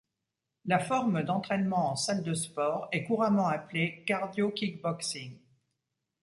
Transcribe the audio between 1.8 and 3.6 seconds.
en salle de sport est couramment